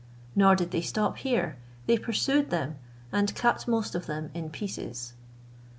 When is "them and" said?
2.49-3.35